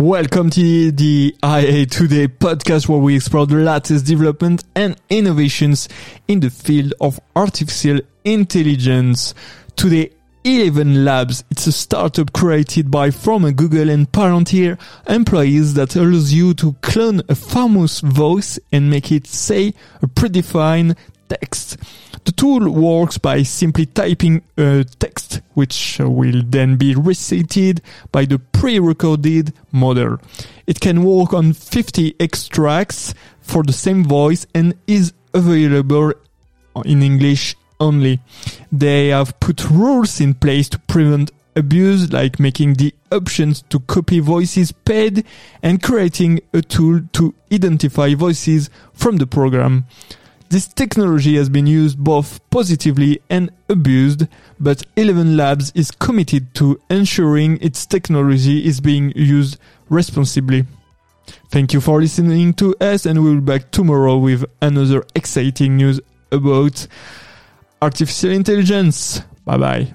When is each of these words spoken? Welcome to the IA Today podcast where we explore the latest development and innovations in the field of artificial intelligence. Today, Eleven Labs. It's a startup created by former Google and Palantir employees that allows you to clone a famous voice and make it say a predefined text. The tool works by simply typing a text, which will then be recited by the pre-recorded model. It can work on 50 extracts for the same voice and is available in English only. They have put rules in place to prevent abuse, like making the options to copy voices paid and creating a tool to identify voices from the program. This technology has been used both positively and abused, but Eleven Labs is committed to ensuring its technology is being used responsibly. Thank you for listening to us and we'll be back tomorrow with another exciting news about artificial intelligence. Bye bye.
Welcome 0.00 0.48
to 0.52 0.92
the 0.92 1.36
IA 1.44 1.84
Today 1.84 2.26
podcast 2.26 2.88
where 2.88 2.98
we 2.98 3.16
explore 3.16 3.46
the 3.46 3.56
latest 3.56 4.06
development 4.06 4.64
and 4.74 4.96
innovations 5.10 5.90
in 6.26 6.40
the 6.40 6.48
field 6.48 6.94
of 7.02 7.20
artificial 7.36 8.00
intelligence. 8.24 9.34
Today, 9.76 10.10
Eleven 10.42 11.04
Labs. 11.04 11.44
It's 11.50 11.66
a 11.66 11.72
startup 11.72 12.32
created 12.32 12.90
by 12.90 13.10
former 13.10 13.52
Google 13.52 13.90
and 13.90 14.10
Palantir 14.10 14.80
employees 15.06 15.74
that 15.74 15.94
allows 15.96 16.32
you 16.32 16.54
to 16.54 16.72
clone 16.80 17.20
a 17.28 17.34
famous 17.34 18.00
voice 18.00 18.58
and 18.72 18.88
make 18.88 19.12
it 19.12 19.26
say 19.26 19.74
a 20.00 20.06
predefined 20.06 20.96
text. 21.28 21.76
The 22.24 22.32
tool 22.32 22.70
works 22.70 23.18
by 23.18 23.42
simply 23.42 23.84
typing 23.84 24.40
a 24.56 24.84
text, 24.98 25.19
which 25.60 25.98
will 26.00 26.42
then 26.46 26.76
be 26.76 26.94
recited 26.94 27.82
by 28.12 28.24
the 28.24 28.38
pre-recorded 28.38 29.52
model. 29.70 30.18
It 30.66 30.80
can 30.80 31.04
work 31.04 31.34
on 31.34 31.52
50 31.52 32.14
extracts 32.18 33.12
for 33.42 33.62
the 33.62 33.74
same 33.74 34.02
voice 34.04 34.46
and 34.54 34.74
is 34.86 35.12
available 35.34 36.14
in 36.86 37.02
English 37.02 37.56
only. 37.78 38.20
They 38.72 39.08
have 39.08 39.38
put 39.38 39.68
rules 39.68 40.18
in 40.18 40.32
place 40.32 40.70
to 40.70 40.78
prevent 40.78 41.30
abuse, 41.54 42.10
like 42.10 42.40
making 42.40 42.74
the 42.74 42.94
options 43.12 43.60
to 43.68 43.80
copy 43.80 44.20
voices 44.20 44.72
paid 44.72 45.26
and 45.62 45.82
creating 45.82 46.40
a 46.54 46.62
tool 46.62 47.02
to 47.12 47.34
identify 47.52 48.14
voices 48.14 48.70
from 48.94 49.18
the 49.18 49.26
program. 49.26 49.84
This 50.50 50.66
technology 50.66 51.36
has 51.36 51.48
been 51.48 51.68
used 51.68 51.96
both 51.96 52.40
positively 52.50 53.20
and 53.30 53.50
abused, 53.68 54.26
but 54.58 54.82
Eleven 54.96 55.36
Labs 55.36 55.70
is 55.76 55.92
committed 55.92 56.52
to 56.56 56.80
ensuring 56.90 57.58
its 57.62 57.86
technology 57.86 58.66
is 58.66 58.80
being 58.80 59.12
used 59.14 59.58
responsibly. 59.88 60.66
Thank 61.52 61.72
you 61.72 61.80
for 61.80 62.00
listening 62.00 62.54
to 62.54 62.74
us 62.80 63.06
and 63.06 63.22
we'll 63.22 63.36
be 63.36 63.40
back 63.40 63.70
tomorrow 63.70 64.16
with 64.16 64.44
another 64.60 65.04
exciting 65.14 65.76
news 65.76 66.00
about 66.32 66.84
artificial 67.80 68.32
intelligence. 68.32 69.22
Bye 69.44 69.56
bye. 69.56 69.94